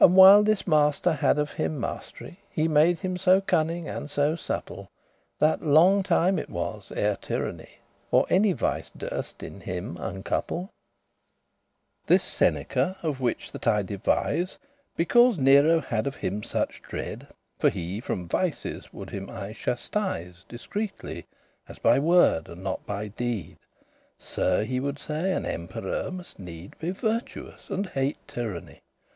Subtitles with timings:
[0.00, 4.10] *unless And while this master had of him mast'ry, He made him so conning and
[4.10, 4.90] so souple,* *subtle
[5.38, 7.78] That longe time it was ere tyranny,
[8.10, 13.68] Or any vice, durst in him uncouple.* *be let loose This Seneca, of which that
[13.68, 19.10] I devise,* *tell Because Nero had of him suche dread, For he from vices would
[19.10, 21.24] him aye chastise Discreetly,
[21.68, 23.58] as by word, and not by deed;
[24.18, 28.80] "Sir," he would say, "an emperor must need Be virtuous, and hate tyranny."